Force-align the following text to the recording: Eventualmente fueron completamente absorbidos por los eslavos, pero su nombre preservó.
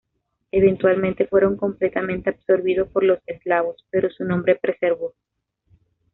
Eventualmente 0.49 1.27
fueron 1.27 1.57
completamente 1.57 2.31
absorbidos 2.31 2.89
por 2.89 3.03
los 3.03 3.19
eslavos, 3.27 3.85
pero 3.91 4.09
su 4.09 4.25
nombre 4.25 4.55
preservó. 4.59 5.13